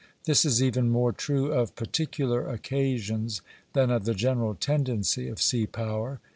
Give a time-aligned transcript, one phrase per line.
[0.23, 5.67] This is even more true of particular occasions than of the general tendency of sea
[5.67, 6.19] power.